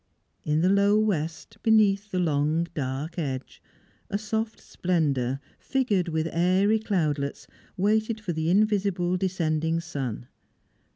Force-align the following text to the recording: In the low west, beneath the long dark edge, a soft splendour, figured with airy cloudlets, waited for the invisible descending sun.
In 0.43 0.61
the 0.61 0.69
low 0.69 0.97
west, 0.97 1.59
beneath 1.61 2.09
the 2.09 2.17
long 2.17 2.63
dark 2.73 3.19
edge, 3.19 3.61
a 4.09 4.17
soft 4.17 4.59
splendour, 4.59 5.39
figured 5.59 6.07
with 6.07 6.27
airy 6.31 6.79
cloudlets, 6.79 7.45
waited 7.77 8.19
for 8.19 8.33
the 8.33 8.49
invisible 8.49 9.15
descending 9.15 9.79
sun. 9.79 10.27